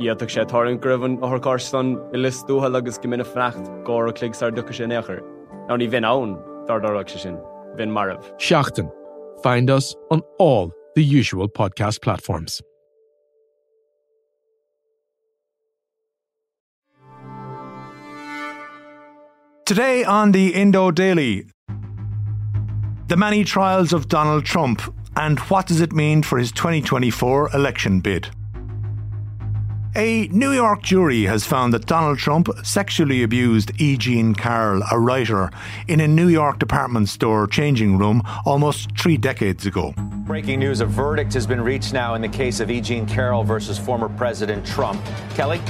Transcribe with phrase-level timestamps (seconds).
[0.00, 4.72] Íach sé táinn gribhann áthcárstan i listúthe agus go mina frecht gá a cligsar ducha
[4.72, 5.20] sin éair.
[5.68, 7.36] Ná ní bhín ann dardarach se sin,
[7.76, 8.24] bhín marmh.
[8.38, 8.88] Seachtain.
[9.42, 12.62] Find us on all the usual podcast platforms.
[19.66, 21.44] Today on the Indo Daily,
[23.08, 24.80] the many trials of Donald Trump
[25.16, 28.30] and what does it mean for his 2024 election bid?
[29.96, 33.96] A New York jury has found that Donald Trump sexually abused E.
[33.96, 35.50] Jean Carroll, a writer,
[35.88, 39.92] in a New York department store changing room almost three decades ago.
[40.26, 42.80] Breaking news a verdict has been reached now in the case of E.
[42.80, 45.02] Jean Carroll versus former President Trump.
[45.34, 45.60] Kelly?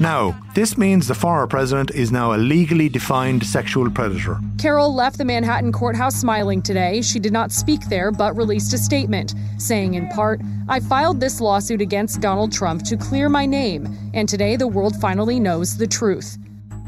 [0.00, 4.38] Now, this means the former president is now a legally defined sexual predator.
[4.56, 7.02] Carroll left the Manhattan courthouse smiling today.
[7.02, 11.40] She did not speak there, but released a statement, saying in part, I filed this
[11.40, 15.86] lawsuit against Donald Trump to clear my name, and today the world finally knows the
[15.86, 16.38] truth.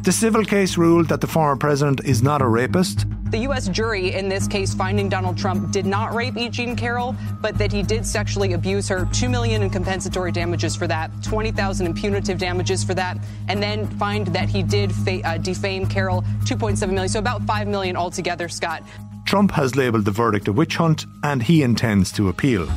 [0.04, 3.06] The civil case ruled that the former president is not a rapist.
[3.30, 3.68] The U.S.
[3.68, 6.48] jury in this case finding Donald Trump did not rape E.
[6.48, 9.08] Jean Carroll, but that he did sexually abuse her.
[9.12, 13.62] Two million in compensatory damages for that, twenty thousand in punitive damages for that, and
[13.62, 17.40] then find that he did fa- uh, defame Carroll, two point seven million, so about
[17.44, 18.48] five million altogether.
[18.48, 18.82] Scott.
[19.26, 22.68] Trump has labelled the verdict a witch hunt, and he intends to appeal.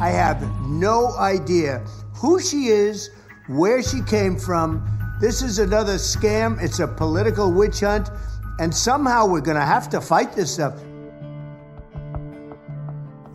[0.00, 1.78] I have no idea
[2.14, 3.10] who she is,
[3.48, 4.86] where she came from.
[5.20, 6.62] This is another scam.
[6.62, 8.08] It's a political witch hunt.
[8.60, 10.74] And somehow we're going to have to fight this stuff.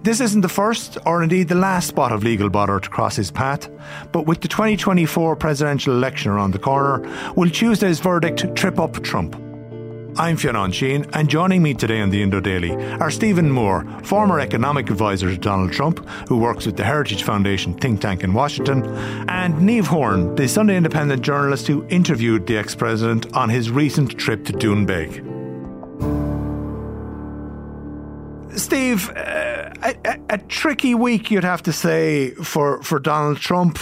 [0.04, 3.32] This isn't the first, or indeed the last spot of legal bother to cross his
[3.32, 3.68] path,
[4.12, 7.02] but with the 2024 presidential election around the corner,
[7.36, 9.36] will Tuesday's verdict trip up Trump?
[10.18, 14.40] I'm Fionnán Sheahan, and joining me today on the Indo Daily are Stephen Moore, former
[14.40, 18.86] economic advisor to Donald Trump, who works with the Heritage Foundation think tank in Washington,
[19.28, 24.18] and Niamh Horan, the Sunday Independent journalist who interviewed the ex president on his recent
[24.18, 25.22] trip to Doonbeg.
[28.58, 33.78] Steve, uh, a, a, a, tricky week, you'd have to say, for, for Donald Trump.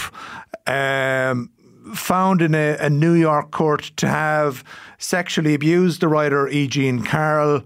[0.66, 1.53] Um,
[1.98, 4.64] found in a, a, New York court to have
[4.98, 6.66] sexually abused the writer E.
[6.66, 7.62] Jean Carroll.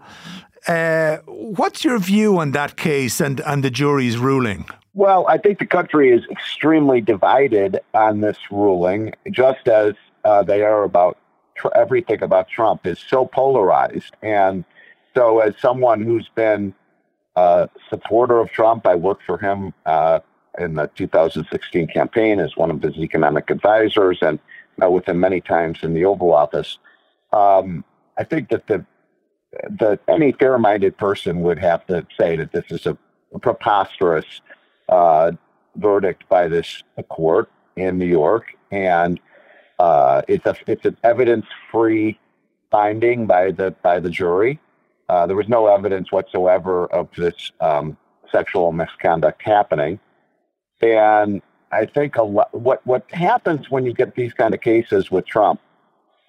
[0.66, 4.66] Uh, what's your view on that case and, and the jury's ruling?
[4.94, 9.94] Well, I think the country is extremely divided on this ruling, just as
[10.24, 11.16] uh, they are about
[11.54, 14.14] tr- everything about Trump is so polarized.
[14.22, 14.64] And
[15.14, 16.74] so, as someone who's been
[17.36, 20.20] a supporter of Trump, I worked for him uh,
[20.58, 24.38] in the 2016 campaign as one of his economic advisors and
[24.76, 26.78] met with him many times in the Oval Office.
[27.32, 27.84] Um,
[28.16, 28.84] I think that the
[29.80, 32.96] that any fair-minded person would have to say that this is a,
[33.34, 34.26] a preposterous
[34.90, 35.32] uh,
[35.76, 39.18] verdict by this court in New York, and
[39.78, 42.18] uh, it's a it's an evidence-free
[42.70, 44.60] finding by the by the jury.
[45.08, 47.96] Uh, there was no evidence whatsoever of this um,
[48.30, 49.98] sexual misconduct happening.
[50.80, 55.10] And I think a lot, what what happens when you get these kind of cases
[55.10, 55.60] with Trump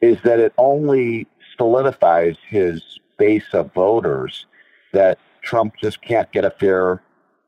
[0.01, 1.27] is that it only
[1.57, 4.45] solidifies his base of voters
[4.93, 7.01] that Trump just can't get a fair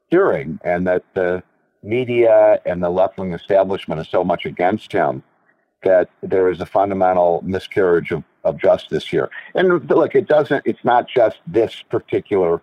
[0.10, 1.42] hearing, and that the
[1.84, 5.24] media and the left wing establishment is so much against him
[5.84, 9.30] that there is a fundamental miscarriage of, of justice here.
[9.56, 10.64] And look, it doesn't.
[10.66, 12.62] It's not just this particular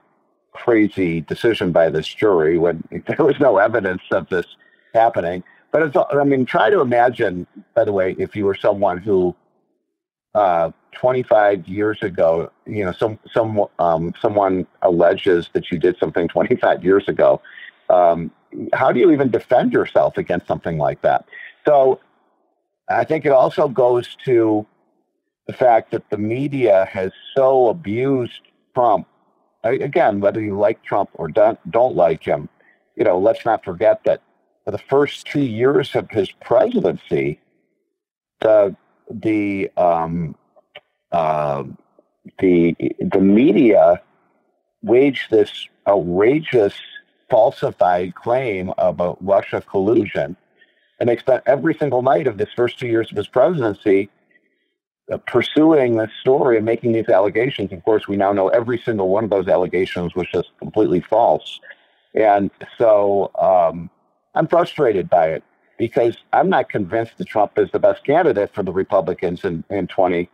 [0.64, 4.46] crazy decision by this jury when there was no evidence of this
[4.94, 5.42] happening.
[5.70, 9.36] But it's, I mean, try to imagine, by the way, if you were someone who
[10.34, 16.26] uh, 25 years ago, you know, some, some, um, someone alleges that you did something
[16.28, 17.40] 25 years ago.
[17.90, 18.30] Um,
[18.72, 21.26] how do you even defend yourself against something like that?
[21.66, 22.00] So
[22.88, 24.66] I think it also goes to
[25.46, 28.40] the fact that the media has so abused
[28.74, 29.06] Trump.
[29.64, 32.48] Again, whether you like Trump or don't, don't like him,
[32.96, 34.22] you know, let's not forget that
[34.64, 37.40] for the first two years of his presidency,
[38.40, 38.76] the
[39.10, 40.36] the um,
[41.12, 41.64] uh,
[42.38, 44.02] the the media
[44.82, 46.74] waged this outrageous
[47.30, 50.36] falsified claim about Russia collusion,
[51.00, 54.10] and they spent every single night of this first two years of his presidency
[55.26, 57.72] pursuing this story and making these allegations.
[57.72, 61.60] Of course, we now know every single one of those allegations was just completely false,
[62.14, 63.88] and so um,
[64.34, 65.42] I'm frustrated by it
[65.78, 69.86] because I'm not convinced that Trump is the best candidate for the Republicans in in
[69.86, 70.28] 20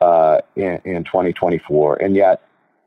[0.00, 2.42] uh, in, in 2024, and yet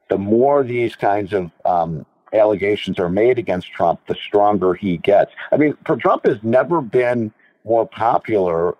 [0.09, 5.31] the more these kinds of um, allegations are made against Trump, the stronger he gets.
[5.51, 7.31] I mean, for Trump has never been
[7.63, 8.75] more popular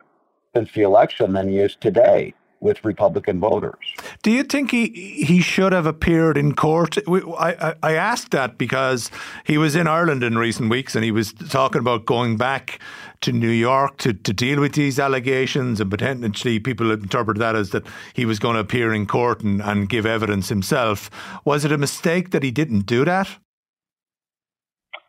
[0.56, 3.76] since the election than he is today with Republican voters.
[4.24, 6.98] Do you think he he should have appeared in court?
[7.08, 9.12] I, I, I asked that because
[9.44, 12.80] he was in Ireland in recent weeks and he was talking about going back
[13.22, 17.70] to New York to, to deal with these allegations and potentially people interpret that as
[17.72, 17.84] that
[18.14, 21.10] he was going to appear in court and, and give evidence himself.
[21.46, 23.30] Was it a mistake that he didn't do that?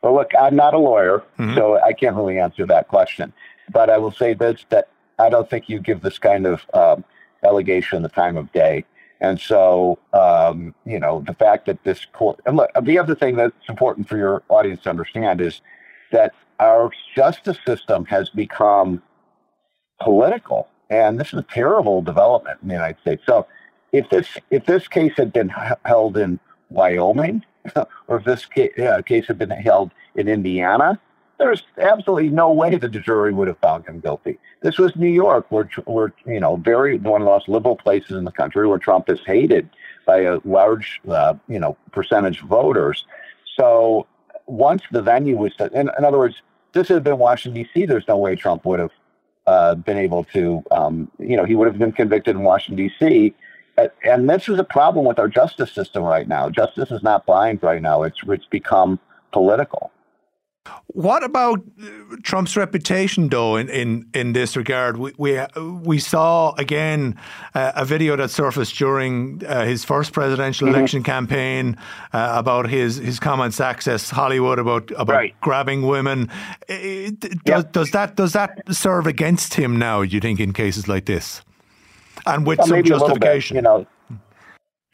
[0.03, 1.55] Well, look, I'm not a lawyer, mm-hmm.
[1.55, 3.33] so I can't really answer that question.
[3.73, 7.05] But I will say this: that I don't think you give this kind of um,
[7.45, 8.85] allegation the time of day.
[9.21, 13.37] And so, um, you know, the fact that this court, and look, the other thing
[13.37, 15.61] that's important for your audience to understand is
[16.13, 19.03] that our justice system has become
[20.01, 23.23] political, and this is a terrible development in the United States.
[23.27, 23.47] So,
[23.93, 25.51] if this if this case had been
[25.85, 27.45] held in Wyoming,
[28.09, 28.47] or if this
[28.79, 31.01] uh, case had been held in Indiana,
[31.39, 34.39] there's absolutely no way that the jury would have found him guilty.
[34.63, 38.13] This was New York, where, where you know, very one of the most liberal places
[38.13, 39.69] in the country, where Trump is hated
[40.07, 43.05] by a large, uh, you know, percentage of voters.
[43.57, 44.07] So
[44.47, 46.43] once the venue was set, in, in other words,
[46.73, 47.87] this had been Washington D.C.
[47.87, 48.93] There's no way Trump would have
[49.47, 53.35] uh, been able to, um, you know, he would have been convicted in Washington D.C.
[54.05, 56.49] And this is a problem with our justice system right now.
[56.49, 58.03] Justice is not blind right now.
[58.05, 59.01] It's it's become
[59.33, 59.91] political.
[60.87, 64.97] What about uh, Trump's reputation, though, in, in, in this regard?
[64.97, 65.41] We, we,
[65.83, 67.19] we saw again
[67.55, 70.77] uh, a video that surfaced during uh, his first presidential mm-hmm.
[70.77, 71.77] election campaign
[72.13, 75.41] uh, about his, his comments access Hollywood about about right.
[75.41, 76.31] grabbing women.
[76.69, 77.13] Does,
[77.45, 77.73] yep.
[77.73, 80.03] does that does that serve against him now?
[80.03, 81.43] Do you think in cases like this,
[82.25, 83.57] and with well, some justification?
[83.57, 83.87] Bit, you know,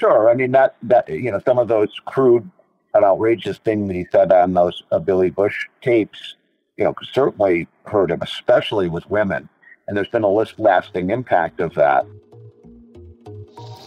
[0.01, 0.31] sure.
[0.31, 2.51] I mean that that you know some of those crude
[2.95, 6.37] an outrageous thing that he said on those uh, Billy Bush tapes,
[6.77, 9.49] you know, certainly hurt him, especially with women.
[9.87, 12.07] And there's been a lasting impact of that.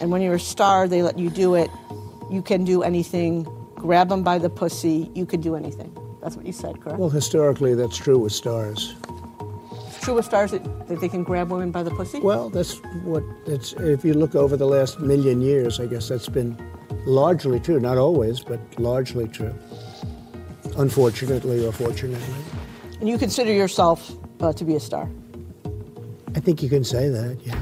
[0.00, 1.70] And when you're a star, they let you do it.
[2.30, 3.44] You can do anything.
[3.74, 5.10] Grab them by the pussy.
[5.14, 5.96] You can do anything.
[6.22, 6.98] That's what you said, correct?
[6.98, 8.94] Well, historically, that's true with stars.
[9.88, 12.20] It's true with stars that, that they can grab women by the pussy?
[12.20, 13.72] Well, that's what it's.
[13.74, 16.56] If you look over the last million years, I guess that's been
[17.06, 19.54] largely true, not always, but largely true.
[20.76, 22.34] Unfortunately or fortunately.
[23.00, 25.08] And you consider yourself uh, to be a star?
[26.34, 27.58] I think you can say that, yeah.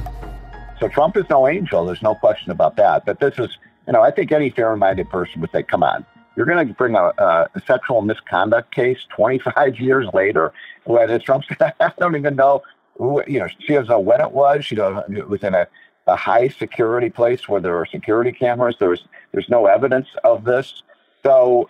[0.80, 1.84] So Trump is no angel.
[1.84, 3.04] There's no question about that.
[3.04, 3.50] But this is,
[3.86, 6.04] you know, I think any fair-minded person would say, come on,
[6.36, 10.52] you're going to bring a, a, sexual misconduct case 25 years later
[10.84, 12.62] when Trump's, I don't even know
[12.96, 14.64] who, you know, she doesn't know when it was.
[14.64, 15.66] She doesn't, it was in a,
[16.06, 18.76] a high security place where there are security cameras.
[18.78, 20.82] There's there's no evidence of this.
[21.22, 21.68] So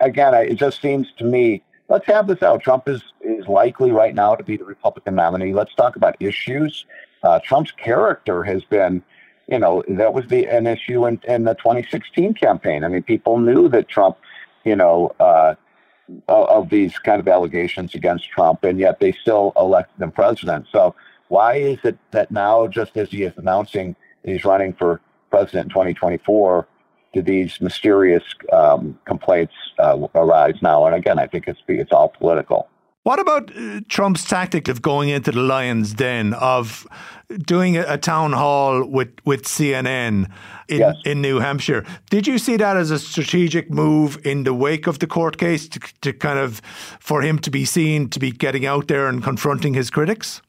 [0.00, 2.62] again, it just seems to me let's have this out.
[2.62, 5.52] Trump is is likely right now to be the Republican nominee.
[5.52, 6.86] Let's talk about issues.
[7.22, 9.02] Uh, Trump's character has been,
[9.48, 12.84] you know, that was the an issue in, in the 2016 campaign.
[12.84, 14.16] I mean, people knew that Trump,
[14.64, 15.54] you know, uh,
[16.28, 20.66] of these kind of allegations against Trump, and yet they still elected him president.
[20.70, 20.94] So
[21.34, 25.00] why is it that now, just as he is announcing that he's running for
[25.30, 26.68] president in 2024,
[27.12, 28.22] do these mysterious
[28.52, 30.86] um, complaints uh, arise now?
[30.86, 32.68] And again, I think it's it's all political.
[33.02, 36.86] What about uh, Trump's tactic of going into the lion's den, of
[37.44, 40.30] doing a, a town hall with, with CNN
[40.68, 40.94] in, yes.
[41.04, 41.84] in New Hampshire?
[42.10, 45.68] Did you see that as a strategic move in the wake of the court case
[45.70, 46.62] to, to kind of
[47.00, 50.40] for him to be seen to be getting out there and confronting his critics?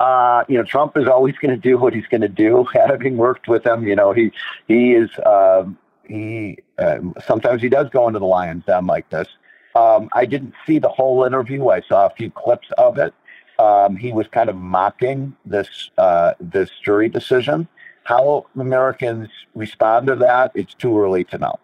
[0.00, 2.64] Uh, you know, Trump is always going to do what he's going to do.
[2.74, 4.32] Having worked with him, you know, he
[4.68, 9.28] he is um, he uh, sometimes he does go into the lion's den like this.
[9.74, 11.68] Um, I didn't see the whole interview.
[11.68, 13.12] I saw a few clips of it.
[13.58, 17.68] Um, he was kind of mocking this uh, this jury decision.
[18.04, 21.58] How Americans respond to that, it's too early to know.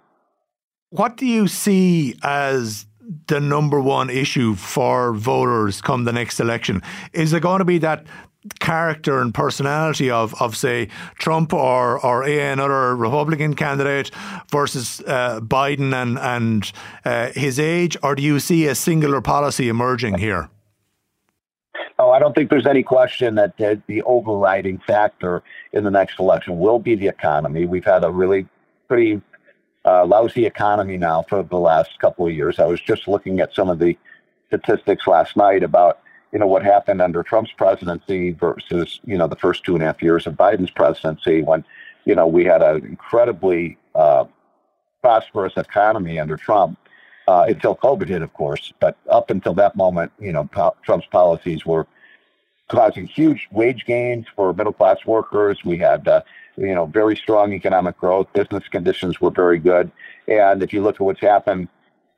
[0.89, 2.87] What do you see as
[3.27, 6.83] the number one issue for voters come the next election?
[7.13, 8.07] Is it going to be that
[8.59, 10.89] character and personality of, of say
[11.19, 14.11] Trump or or another Republican candidate
[14.51, 16.73] versus uh, Biden and and
[17.05, 20.49] uh, his age, or do you see a singular policy emerging here?
[21.99, 26.19] Oh, I don't think there's any question that the, the overriding factor in the next
[26.19, 27.67] election will be the economy.
[27.67, 28.49] We've had a really
[28.89, 29.21] pretty
[29.85, 32.59] uh, lousy economy now for the last couple of years.
[32.59, 33.97] I was just looking at some of the
[34.49, 36.01] statistics last night about
[36.33, 39.87] you know what happened under Trump's presidency versus you know the first two and a
[39.87, 41.65] half years of Biden's presidency when
[42.05, 44.25] you know we had an incredibly uh,
[45.03, 46.79] prosperous economy under Trump
[47.27, 48.73] uh, until COVID hit, of course.
[48.81, 51.87] But up until that moment, you know po- Trump's policies were
[52.69, 55.65] causing huge wage gains for middle class workers.
[55.65, 56.23] We had uh,
[56.61, 58.33] you know very strong economic growth.
[58.33, 59.91] Business conditions were very good.
[60.29, 61.69] And if you look at what's happened,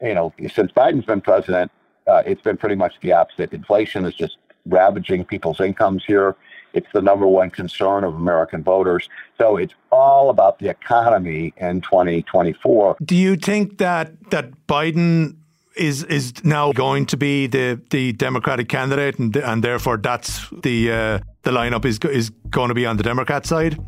[0.03, 1.71] you know since Biden's been president
[2.07, 3.53] uh, it's been pretty much the opposite.
[3.53, 6.37] Inflation is just ravaging people's incomes here.
[6.73, 9.09] It's the number one concern of American voters.
[9.39, 12.97] So it's all about the economy in 2024.
[13.05, 15.37] Do you think that that Biden
[15.77, 20.91] is is now going to be the the Democratic candidate, and and therefore that's the
[20.91, 23.79] uh, the lineup is is going to be on the Democrat side?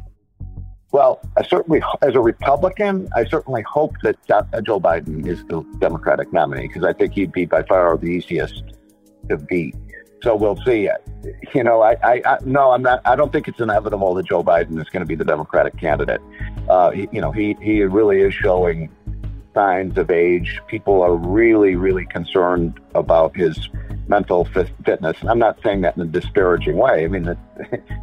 [0.95, 4.17] Well, I certainly, as a Republican, I certainly hope that
[4.63, 8.63] Joe Biden is the Democratic nominee because I think he'd be by far the easiest
[9.29, 9.75] to beat.
[10.23, 10.89] So we'll see.
[11.53, 13.01] You know, I, I, I no, I'm not.
[13.05, 16.21] I don't think it's inevitable that Joe Biden is going to be the Democratic candidate.
[16.69, 18.89] Uh, he, you know, he he really is showing
[19.53, 20.61] signs of age.
[20.69, 23.69] People are really, really concerned about his
[24.07, 24.45] mental
[24.85, 25.17] fitness.
[25.23, 27.05] I'm not saying that in a disparaging way.
[27.05, 27.25] I mean,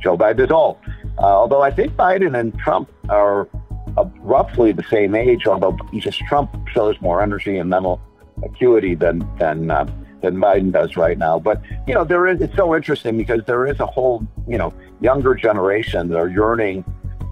[0.04, 0.78] Joe Biden is old.
[1.22, 3.48] Uh, although I think Biden and Trump are
[3.96, 8.01] uh, roughly the same age, although just Trump shows more energy and mental
[8.44, 9.86] acuity than than uh,
[10.22, 11.38] than Biden does right now.
[11.38, 14.74] But you know, there is it's so interesting because there is a whole you know
[15.00, 16.84] younger generation that are yearning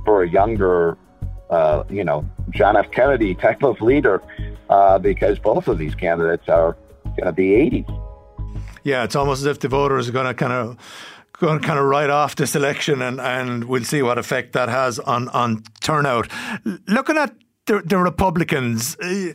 [0.05, 0.95] for a younger,
[1.49, 2.91] uh, you know, John F.
[2.91, 4.21] Kennedy type of leader,
[4.69, 7.85] uh, because both of these candidates are going to be 80.
[8.83, 10.77] Yeah, it's almost as if the voters are going to kind of
[11.39, 14.69] going to kind of write off this election, and, and we'll see what effect that
[14.69, 16.27] has on, on turnout.
[16.87, 17.33] Looking at
[17.65, 19.33] the, the Republicans, uh,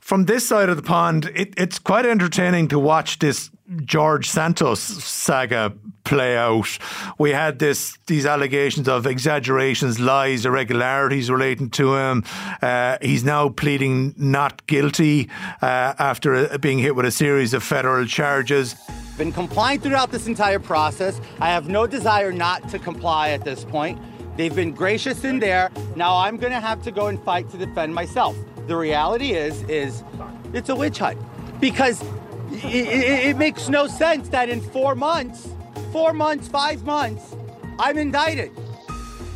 [0.00, 3.50] from this side of the pond, it, it's quite entertaining to watch this
[3.84, 6.78] George Santos saga play out.
[7.18, 12.24] We had this these allegations of exaggerations, lies, irregularities relating to him.
[12.62, 15.28] Uh, he's now pleading not guilty
[15.60, 18.74] uh, after being hit with a series of federal charges.
[19.18, 21.20] Been complying throughout this entire process.
[21.40, 23.98] I have no desire not to comply at this point.
[24.36, 25.72] They've been gracious in there.
[25.96, 28.36] Now I'm going to have to go and fight to defend myself.
[28.68, 30.04] The reality is, is
[30.52, 31.18] it's a witch hunt
[31.58, 32.00] because
[32.52, 35.48] it, it, it makes no sense that in four months,
[35.90, 37.34] four months, five months,
[37.80, 38.52] I'm indicted.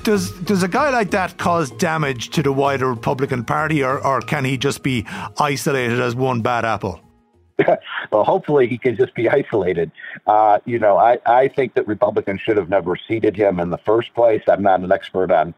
[0.05, 4.21] Does does a guy like that cause damage to the wider Republican Party, or, or
[4.21, 5.07] can he just be
[5.39, 7.01] isolated as one bad apple?
[8.13, 9.91] well, hopefully he can just be isolated.
[10.27, 13.79] Uh, you know, I, I think that Republicans should have never seated him in the
[13.79, 14.43] first place.
[14.49, 15.55] I'm not an expert on,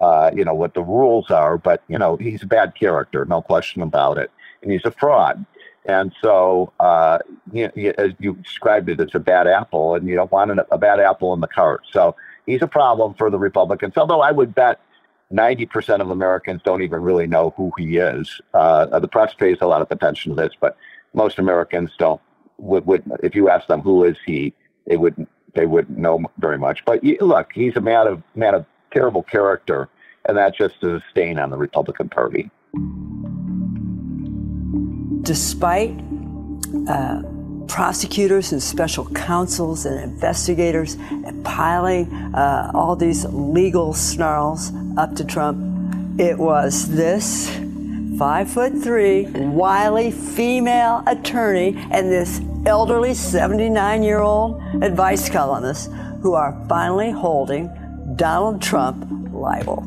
[0.00, 3.42] uh, you know, what the rules are, but, you know, he's a bad character, no
[3.42, 4.30] question about it.
[4.62, 5.44] And he's a fraud.
[5.84, 7.18] And so, uh,
[7.52, 10.60] you, you, as you described it, it's a bad apple, and you don't want an,
[10.72, 11.82] a bad apple in the cart.
[11.92, 14.80] So he's a problem for the Republicans, although I would bet
[15.32, 18.40] 90% of Americans don't even really know who he is.
[18.54, 20.76] Uh, the press pays a lot of attention to this, but
[21.16, 22.20] most Americans don't
[22.58, 24.54] would, would if you ask them who is he,
[24.86, 26.84] they wouldn't they wouldn't know very much.
[26.84, 29.88] But look, he's a man of man of terrible character,
[30.28, 32.50] and that just is a stain on the Republican Party.
[35.22, 35.98] Despite
[36.88, 37.22] uh,
[37.66, 40.96] prosecutors and special counsels and investigators
[41.42, 45.58] piling uh, all these legal snarls up to Trump,
[46.20, 47.50] it was this
[48.18, 55.90] five foot three, wily female attorney, and this elderly 79 year old advice columnist
[56.22, 57.70] who are finally holding
[58.16, 59.82] Donald Trump liable.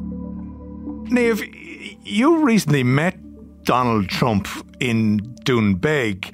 [1.09, 3.17] Niamh, you recently met
[3.63, 4.47] Donald Trump
[4.79, 6.31] in Doonbeg.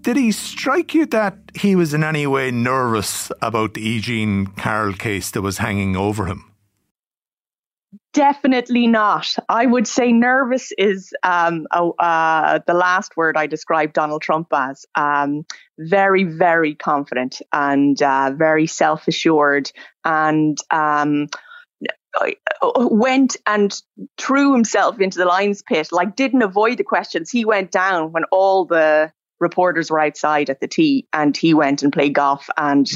[0.00, 4.00] Did he strike you that he was in any way nervous about the E.
[4.00, 6.49] Jean Carroll case that was hanging over him?
[8.12, 9.36] Definitely not.
[9.48, 14.84] I would say nervous is um, uh, the last word I describe Donald Trump as.
[14.96, 15.46] Um,
[15.78, 19.70] very, very confident and uh, very self assured
[20.04, 21.28] and um,
[22.66, 23.80] went and
[24.18, 27.30] threw himself into the Lions pit, like didn't avoid the questions.
[27.30, 31.82] He went down when all the reporters were outside at the tee and he went
[31.82, 32.88] and played golf and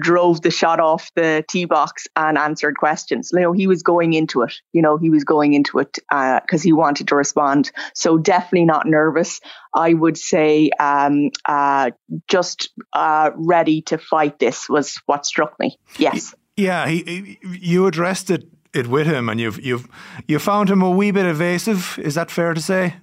[0.00, 3.30] drove the shot off the tee box and answered questions.
[3.32, 4.54] You know, he was going into it.
[4.72, 7.70] You know, he was going into it because uh, he wanted to respond.
[7.94, 9.40] So definitely not nervous.
[9.74, 11.90] I would say um, uh,
[12.28, 15.78] just uh, ready to fight this was what struck me.
[15.98, 16.34] Yes.
[16.56, 19.88] Yeah, he, you addressed it, it with him, and you've you've
[20.28, 21.98] you found him a wee bit evasive.
[21.98, 22.96] Is that fair to say?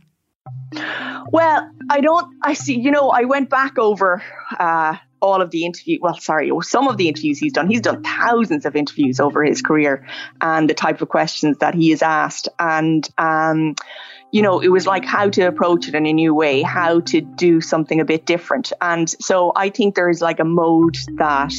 [1.32, 2.36] Well, I don't.
[2.44, 2.80] I see.
[2.80, 4.24] You know, I went back over
[4.58, 6.00] uh, all of the interview.
[6.02, 7.68] Well, sorry, some of the interviews he's done.
[7.68, 10.08] He's done thousands of interviews over his career,
[10.42, 13.76] and the type of questions that he has asked, and um,
[14.32, 17.22] you know, it was like how to approach it in a new way, how to
[17.22, 18.72] do something a bit different.
[18.80, 21.54] And so I think there is like a mode that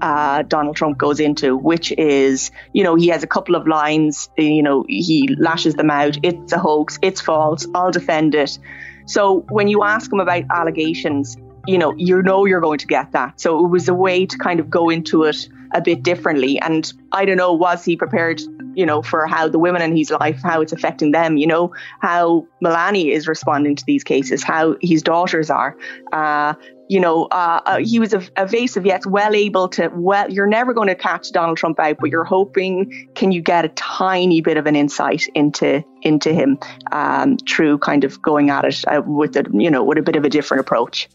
[0.00, 4.28] uh, Donald Trump goes into, which is, you know, he has a couple of lines,
[4.36, 6.18] you know, he lashes them out.
[6.22, 6.98] It's a hoax.
[7.00, 7.66] It's false.
[7.74, 8.58] I'll defend it.
[9.06, 13.12] So when you ask him about allegations, you know, you know you're going to get
[13.12, 13.40] that.
[13.40, 16.58] So it was a way to kind of go into it a bit differently.
[16.58, 18.40] And I don't know, was he prepared,
[18.74, 21.72] you know, for how the women in his life, how it's affecting them, you know,
[22.00, 25.76] how Melania is responding to these cases, how his daughters are.
[26.12, 26.54] Uh,
[26.88, 29.90] you know, uh, uh, he was evasive yet well able to.
[29.92, 33.64] Well, you're never going to catch Donald Trump out, but you're hoping can you get
[33.64, 36.58] a tiny bit of an insight into into him
[36.92, 40.16] um, through kind of going at it uh, with a you know with a bit
[40.16, 41.08] of a different approach.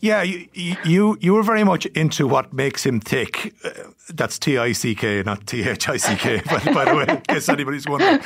[0.00, 0.46] Yeah, you
[0.84, 3.54] you you were very much into what makes him tick.
[3.64, 3.70] Uh,
[4.14, 6.42] that's T I C K, not T H I C K.
[6.72, 8.20] By the way, in case anybody's wondering.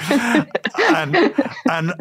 [0.88, 1.34] And
[1.70, 1.92] and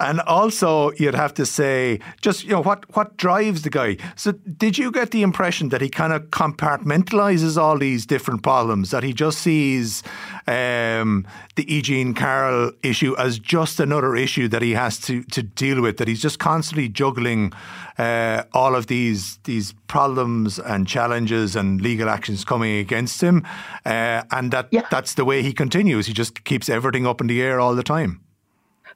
[0.00, 3.96] and also, you'd have to say, just you know, what what drives the guy.
[4.14, 8.90] So, did you get the impression that he kind of compartmentalizes all these different problems?
[8.90, 10.02] That he just sees
[10.46, 11.26] um,
[11.56, 11.82] the E.
[11.82, 15.96] Jean Carroll issue as just another issue that he has to to deal with?
[15.96, 17.52] That he's just constantly juggling
[17.98, 23.44] uh, all of these these problems and challenges and legal actions coming against him,
[23.84, 24.86] uh, and that yeah.
[24.90, 26.06] that's the way he continues.
[26.06, 28.20] He just keeps everything up in the air all the time.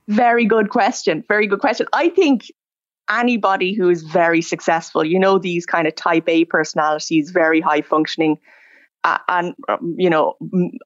[0.08, 1.24] Very good question.
[1.28, 1.86] Very good question.
[1.92, 2.50] I think
[3.10, 7.82] anybody who is very successful, you know, these kind of type A personalities, very high
[7.82, 8.38] functioning,
[9.02, 10.36] uh, and um, you know,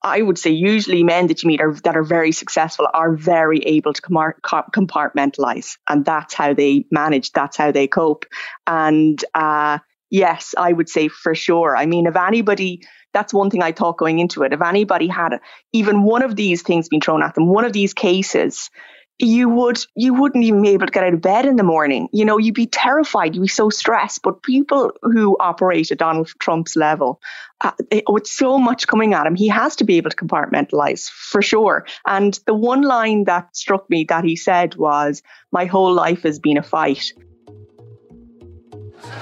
[0.02, 3.58] I would say usually men that you meet are that are very successful are very
[3.58, 7.32] able to compartmentalize, and that's how they manage.
[7.32, 8.26] That's how they cope.
[8.66, 9.78] And uh,
[10.10, 11.76] yes, I would say for sure.
[11.76, 12.82] I mean, if anybody
[13.14, 14.52] that's one thing I thought going into it.
[14.52, 15.38] If anybody had
[15.72, 18.70] even one of these things being thrown at them, one of these cases,
[19.18, 22.08] you would you wouldn't even be able to get out of bed in the morning.
[22.12, 23.34] You know, you'd be terrified.
[23.34, 24.22] You'd be so stressed.
[24.22, 27.20] But people who operate at Donald Trump's level,
[27.60, 27.72] uh,
[28.08, 31.86] with so much coming at him, he has to be able to compartmentalize for sure.
[32.06, 35.22] And the one line that struck me that he said was,
[35.52, 37.12] "My whole life has been a fight."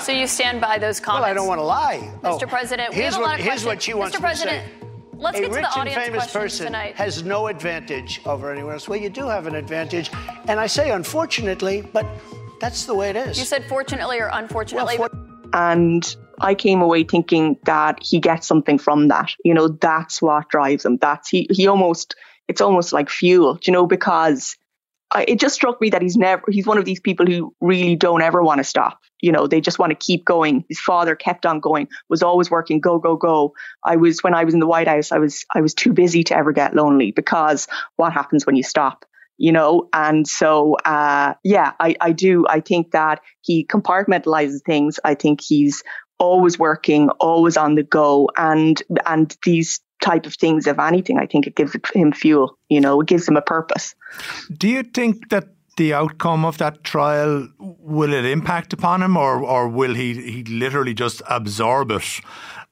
[0.01, 1.23] So you stand by those comments?
[1.23, 2.45] Well, I don't want to lie, Mr.
[2.45, 2.95] Oh, President.
[2.95, 4.21] Here's what, here's what she wants Mr.
[4.21, 4.92] President, to say.
[5.23, 6.97] Let's a get to rich the audience and famous person tonight.
[6.97, 8.89] has no advantage over anyone else.
[8.89, 10.11] Well, you do have an advantage,
[10.49, 12.07] and I say unfortunately, but
[12.61, 13.39] that's the way it is.
[13.39, 14.99] You said fortunately or unfortunately.
[14.99, 19.31] Well, for- and I came away thinking that he gets something from that.
[19.45, 20.97] You know, that's what drives him.
[20.99, 21.47] That's he.
[21.51, 22.17] He almost.
[22.49, 23.59] It's almost like fuel.
[23.65, 24.57] You know, because
[25.13, 26.43] I, it just struck me that he's never.
[26.49, 29.61] He's one of these people who really don't ever want to stop you know, they
[29.61, 30.65] just want to keep going.
[30.69, 33.55] His father kept on going, was always working, go, go, go.
[33.83, 36.25] I was, when I was in the White House, I was, I was too busy
[36.25, 39.07] to ever get lonely because what happens when you stop?
[39.39, 45.01] you know and so uh, yeah I, I do i think that he compartmentalizes things
[45.05, 45.83] i think he's
[46.19, 51.27] always working always on the go and and these type of things if anything i
[51.27, 53.95] think it gives him fuel you know it gives him a purpose
[54.59, 57.49] do you think that the outcome of that trial?
[57.59, 62.21] Will it impact upon him, or or will he he literally just absorb it?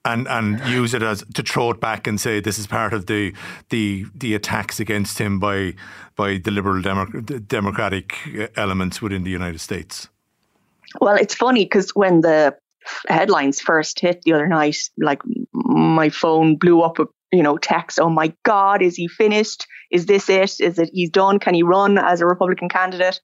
[0.03, 3.05] And, and use it as to throw it back and say this is part of
[3.05, 3.35] the
[3.69, 5.75] the the attacks against him by
[6.16, 8.16] by the liberal Demo- democratic
[8.57, 10.09] elements within the United States.
[11.03, 12.57] Well, it's funny because when the
[13.09, 15.21] headlines first hit the other night, like
[15.53, 18.01] my phone blew up with you know text.
[18.01, 19.66] Oh my God, is he finished?
[19.90, 20.61] is this it?
[20.61, 21.38] Is it he's done?
[21.38, 23.21] Can he run as a Republican candidate?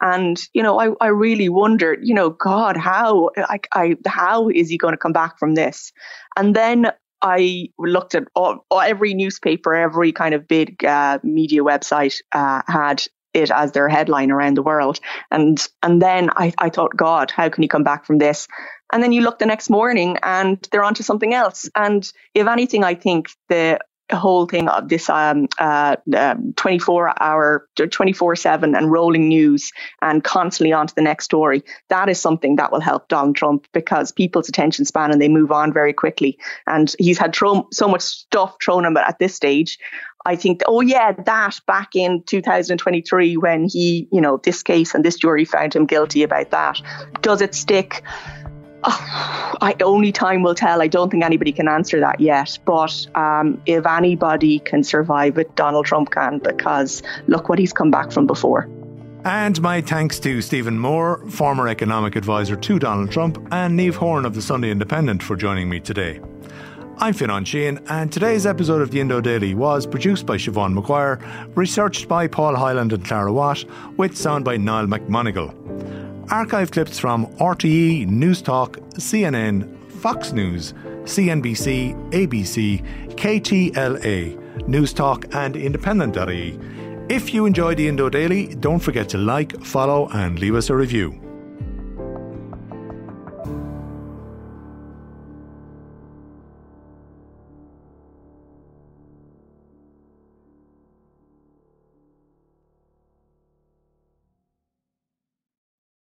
[0.00, 4.68] And you know, I, I really wondered, you know, God, how I, I how is
[4.68, 5.92] he going to come back from this?
[6.36, 6.90] And then
[7.22, 13.02] I looked at all, every newspaper, every kind of big uh, media website uh, had
[13.32, 15.00] it as their headline around the world.
[15.30, 18.46] And and then I, I thought, God, how can he come back from this?
[18.94, 21.68] And then you look the next morning and they're onto something else.
[21.74, 23.80] And if anything, I think the
[24.12, 30.22] whole thing of this um, uh, um, 24 hour, 24 7 and rolling news and
[30.22, 34.12] constantly on to the next story, that is something that will help Donald Trump because
[34.12, 36.38] people's attention span and they move on very quickly.
[36.68, 39.76] And he's had tro- so much stuff thrown at him at this stage.
[40.24, 45.04] I think, oh yeah, that back in 2023 when he, you know, this case and
[45.04, 46.80] this jury found him guilty about that.
[47.22, 48.04] Does it stick?
[48.84, 50.82] Oh, I, only time will tell.
[50.82, 52.58] I don't think anybody can answer that yet.
[52.64, 57.90] But um, if anybody can survive it, Donald Trump can, because look what he's come
[57.90, 58.68] back from before.
[59.24, 64.26] And my thanks to Stephen Moore, former economic advisor to Donald Trump, and Niamh Horan
[64.26, 66.20] of the Sunday Independent for joining me today.
[66.98, 71.18] I'm Fionnán Sheahan, and today's episode of the Indo Daily was produced by Siobhan McGuire,
[71.56, 73.64] researched by Paul Hyland and Clara Watt,
[73.96, 75.52] with sound by Niall McMonigal.
[76.30, 80.72] Archive clips from RTE, Newstalk, CNN, Fox News,
[81.04, 82.82] CNBC, ABC,
[83.16, 86.58] KTLA, Newstalk, and Independent.ie.
[87.08, 90.76] If you enjoyed the Indo Daily, don't forget to like, follow, and leave us a
[90.76, 91.23] review.